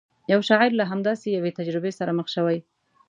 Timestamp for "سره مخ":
1.99-2.27